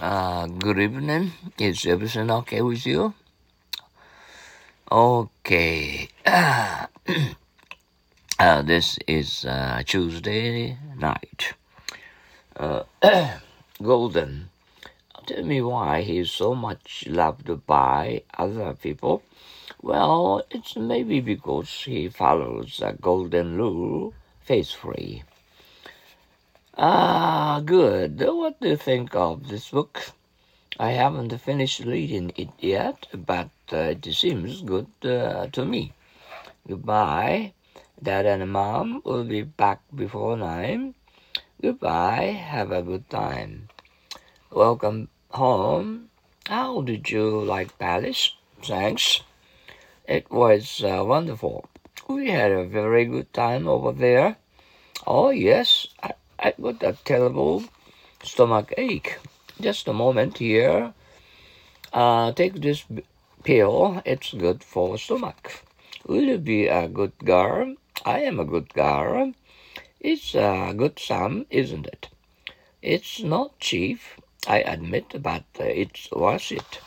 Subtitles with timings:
[0.00, 1.32] Uh, good evening.
[1.58, 3.14] Is everything okay with you?
[4.90, 6.08] Okay.
[8.40, 11.54] Uh, this is uh, Tuesday night.
[12.54, 12.84] Uh,
[13.82, 14.50] Golden.
[15.26, 19.22] Tell me why he's so much loved by other people.
[19.82, 25.24] Well, it's maybe because he follows the golden rule faithfully.
[26.80, 28.22] Ah, good.
[28.22, 30.12] What do you think of this book?
[30.78, 35.92] I haven't finished reading it yet, but uh, it seems good uh, to me.
[36.68, 37.52] Goodbye.
[38.00, 40.94] Dad and Mom will be back before nine.
[41.60, 42.38] Goodbye.
[42.38, 43.70] Have a good time.
[44.52, 46.10] Welcome home.
[46.46, 48.36] How did you like Paris?
[48.62, 49.22] Thanks.
[50.06, 51.66] It was uh, wonderful.
[52.08, 54.36] We had a very good time over there.
[55.08, 55.88] Oh, yes.
[56.00, 57.64] I, I got a terrible
[58.22, 59.18] stomach ache.
[59.60, 60.94] Just a moment here.
[61.92, 62.84] Uh, take this
[63.42, 64.02] pill.
[64.04, 65.64] It's good for stomach.
[66.06, 67.74] Will you be a good girl?
[68.04, 69.32] I am a good girl.
[70.00, 72.08] It's a good sum, isn't it?
[72.82, 73.98] It's not cheap,
[74.46, 76.78] I admit, but it's worth it.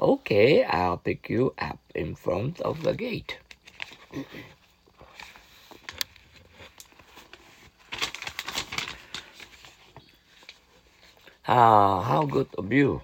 [0.00, 3.38] Okay, I'll pick you up in front of the gate.
[11.52, 13.02] Ah, how good of you.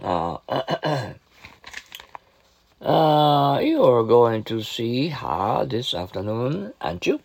[0.00, 0.38] Uh,
[2.80, 7.18] uh, you're going to see her this afternoon, aren't you?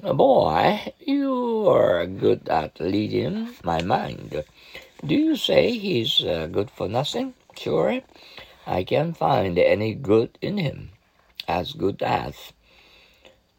[0.00, 4.44] Boy, you are good at leading my mind.
[5.04, 7.34] Do you say he's uh, good for nothing?
[7.54, 8.00] Sure.
[8.66, 10.88] I can't find any good in him.
[11.46, 12.54] As good as.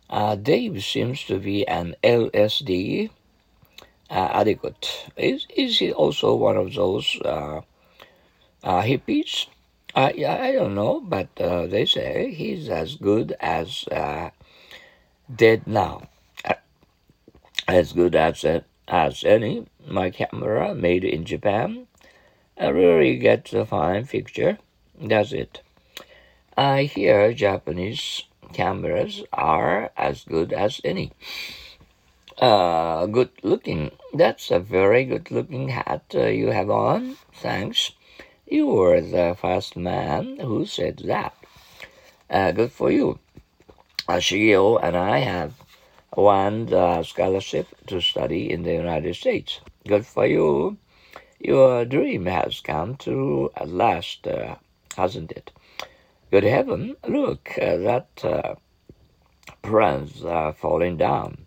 [0.10, 3.14] Uh, Dave seems to be an LSD uh,
[4.14, 5.10] adequate.
[5.18, 7.62] Is, is he also one of those uh,
[8.64, 9.48] uh, hippies?
[9.96, 14.30] Uh, yeah, I don't know, but uh, they say he's as good as uh,
[15.34, 16.10] dead now.
[16.44, 16.56] Uh,
[17.68, 18.44] as good as
[18.88, 19.66] as any.
[19.88, 21.88] My camera made in Japan.
[22.58, 24.58] I really get a fine picture.
[25.00, 25.62] That's it.
[26.56, 31.12] I hear Japanese cameras are as good as any.
[32.40, 33.92] Uh, good looking.
[34.14, 37.18] That's a very good looking hat uh, you have on.
[37.34, 37.92] Thanks.
[38.48, 41.36] You were the first man who said that.
[42.30, 43.20] Uh, good for you.
[44.08, 45.54] Uh, and I have
[46.16, 49.60] won the scholarship to study in the United States.
[49.88, 50.78] Good for you.
[51.40, 54.56] Your dream has come true at last, uh,
[54.96, 55.52] hasn't it?
[56.32, 58.56] Good heaven, look, uh, that uh,
[59.62, 61.43] prince uh, falling down.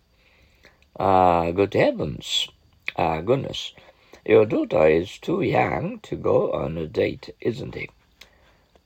[0.97, 2.47] Uh, good heavens,
[2.95, 3.73] uh, goodness.
[4.25, 7.89] Your daughter is too young to go on a date, isn't he?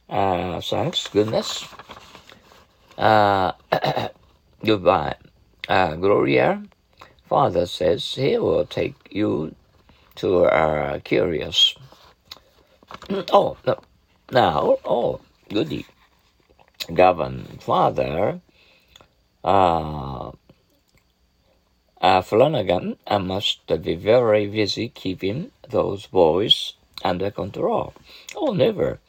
[0.09, 1.65] Uh, thanks, goodness.
[2.97, 3.53] Uh,
[4.65, 5.15] goodbye.
[5.69, 6.63] Uh, Gloria,
[7.29, 9.55] father says he will take you
[10.15, 11.75] to uh, Curious.
[13.31, 13.79] oh, no.
[14.31, 15.85] Now, oh, goody.
[16.93, 18.41] Gavin, father,
[19.43, 20.10] uh,
[22.01, 26.73] uh, Flanagan must be very busy keeping those boys
[27.03, 27.93] under control.
[28.35, 28.99] Oh, never.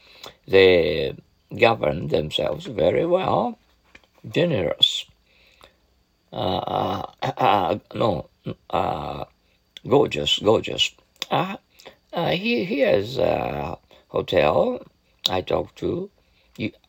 [0.47, 1.17] They
[1.59, 3.59] govern themselves very well.
[4.29, 5.07] Generous.
[6.33, 8.29] Uh, uh, uh no,
[8.71, 9.25] uh,
[9.87, 10.93] gorgeous, gorgeous.
[11.31, 11.57] Uh,
[12.13, 13.79] uh, he, here's a
[14.09, 14.83] hotel
[15.29, 16.11] I talked to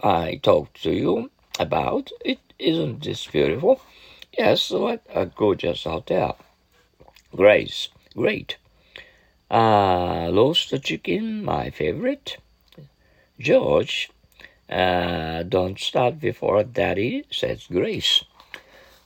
[0.01, 2.11] I talked to you about.
[2.25, 3.81] It isn't this beautiful?
[4.35, 6.39] Yes, what a gorgeous hotel.
[7.35, 8.57] Grace, great.
[9.51, 12.37] Uh, roast chicken, my favorite.
[13.39, 14.09] George,
[14.71, 18.23] uh, don't start before daddy, says Grace.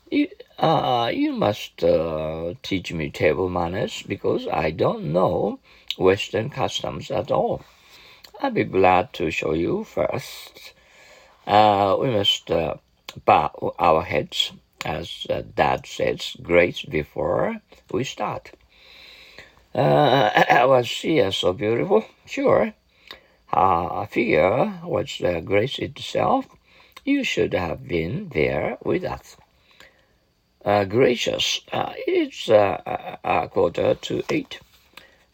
[0.09, 0.29] You,
[0.59, 5.59] uh, you must uh, teach me table manners because I don't know
[5.97, 7.63] Western customs at all.
[8.39, 10.73] I'll be glad to show you first.
[11.45, 12.75] Uh, we must uh,
[13.25, 14.53] bow our heads
[14.85, 17.57] as uh, Dad says, grace before
[17.91, 18.51] we start.
[19.73, 22.05] Uh, was she uh, so beautiful?
[22.25, 22.73] Sure.
[23.47, 26.45] Her figure was uh, grace itself.
[27.05, 29.37] You should have been there with us.
[30.65, 34.59] Uh, gracious, uh, it's uh, a quarter to eight.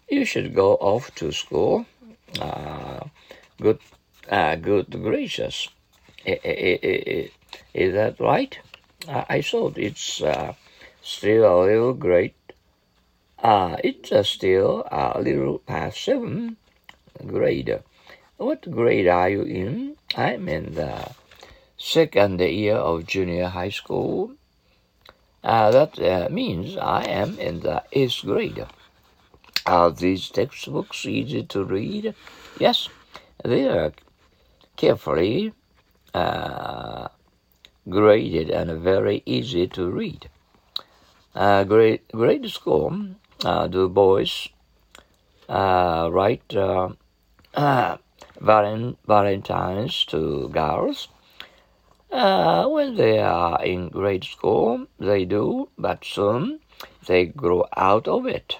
[0.08, 1.88] You should go off to school.
[2.40, 3.06] Uh,
[3.60, 3.80] good,
[4.30, 5.70] good gracious.
[6.24, 7.32] Is
[7.74, 8.60] that right?
[9.08, 10.54] I thought it's uh,
[11.02, 12.36] still a little great,
[13.40, 16.56] uh, it's uh, still a little past seven
[17.26, 17.82] grade.
[18.38, 19.98] What grade are you in?
[20.16, 21.12] I'm in the
[21.78, 24.32] second year of junior high school.
[25.44, 28.66] Uh, that uh, means I am in the eighth grade.
[29.66, 32.16] Are these textbooks easy to read?
[32.58, 32.88] Yes,
[33.44, 33.92] they are
[34.78, 35.54] carefully
[36.14, 37.10] uh,
[37.90, 40.30] graded and very easy to read.
[41.36, 44.50] Uh, grade, grade school, uh, do boys
[45.50, 46.90] uh, write uh,
[47.56, 47.98] uh,
[48.40, 51.08] Valentines to girls?
[52.12, 56.60] Uh, when they are in grade school, they do, but soon
[57.08, 58.60] they grow out of it.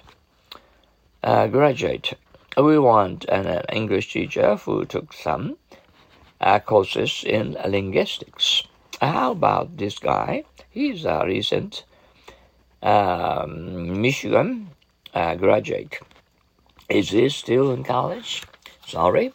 [1.22, 2.14] Uh, graduate.
[2.56, 5.56] We want an, an English teacher who took some
[6.66, 8.64] courses in linguistics.
[9.00, 10.44] How about this guy?
[10.70, 11.84] He's a recent
[12.82, 14.70] um, Michigan
[15.12, 15.98] uh, graduate.
[16.88, 18.42] Is he still in college?
[18.86, 19.32] Sorry.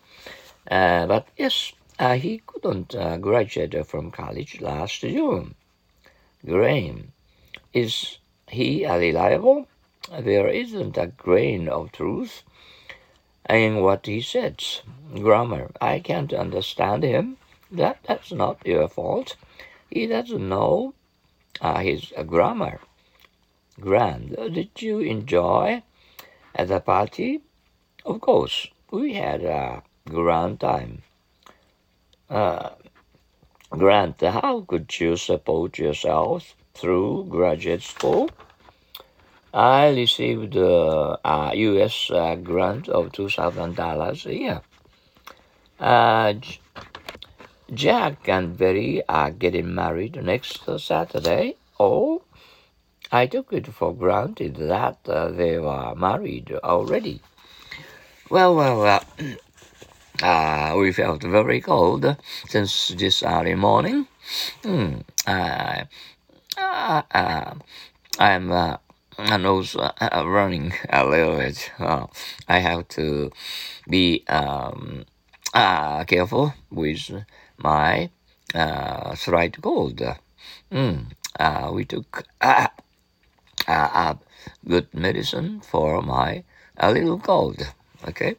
[0.70, 5.56] Uh, but yes, uh, he couldn't uh, graduate from college last June.
[6.46, 7.12] Graham,
[7.74, 9.68] is he reliable?
[10.18, 12.44] There isn't a grain of truth
[13.50, 14.82] in what he says.
[15.14, 17.38] Grammar, I can't understand him.
[17.72, 19.36] That that's not your fault.
[19.90, 20.94] He doesn't know
[21.62, 22.80] uh, his grammar.
[23.80, 25.84] Grand, did you enjoy
[26.54, 27.42] at the party?
[28.06, 31.04] Of course, we had a grand time.
[32.30, 32.70] Uh,
[33.72, 38.28] Grant, how could you support yourself through graduate school?
[39.54, 42.10] I received uh, a U.S.
[42.10, 44.62] Uh, grant of $2,000 a year.
[45.80, 46.34] Uh,
[47.74, 51.56] Jack and Betty are getting married next Saturday.
[51.80, 52.24] Oh,
[53.12, 57.22] I took it for granted that uh, they were married already.
[58.30, 59.04] Well, well, well.
[60.22, 62.18] Uh, we felt very cold
[62.50, 64.06] since this early morning.
[64.64, 64.96] Hmm.
[65.26, 65.86] Uh,
[66.58, 67.54] uh, uh
[68.20, 68.78] I'm uh,
[69.38, 71.72] nose uh, running a little bit.
[71.80, 72.08] Uh,
[72.50, 73.32] I have to
[73.90, 75.06] be um,
[75.54, 77.24] uh, careful with
[77.64, 78.10] my
[78.54, 79.16] uh,
[79.62, 80.02] cold.
[80.72, 81.06] Mm.
[81.40, 82.68] Uh, we took uh,
[83.68, 84.14] uh,
[84.68, 86.44] good medicine for my
[86.78, 87.62] a little cold.
[88.08, 88.36] Okay.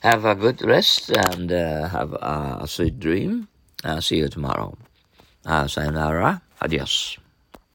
[0.00, 3.48] Have a good rest and uh, have a sweet dream.
[3.84, 4.76] Uh, see you tomorrow.
[5.44, 6.42] Uh, sayonara.
[6.60, 7.18] Adios.